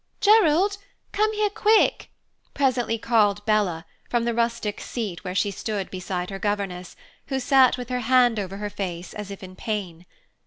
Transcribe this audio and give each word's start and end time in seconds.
"Gerald, 0.19 0.79
come 1.11 1.31
here, 1.35 1.51
quick!" 1.51 2.09
presently 2.55 2.97
called 2.97 3.45
Bella, 3.45 3.85
from 4.09 4.25
the 4.25 4.33
rustic 4.33 4.81
seat 4.81 5.23
where 5.23 5.35
she 5.35 5.51
stood 5.51 5.91
beside 5.91 6.31
her 6.31 6.39
governess, 6.39 6.95
who 7.27 7.39
sat 7.39 7.77
with 7.77 7.89
her 7.89 7.99
hand 7.99 8.39
over 8.39 8.57
her 8.57 8.71
face 8.71 9.13
as 9.13 9.29
if 9.29 9.43
in 9.43 9.55
pain. 9.55 10.07